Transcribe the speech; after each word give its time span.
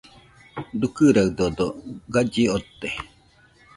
Dukɨradodo 0.79 1.65
galli 2.13 2.43
ote. 2.55 2.89